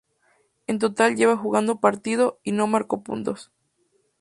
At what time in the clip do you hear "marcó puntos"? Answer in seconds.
2.65-3.51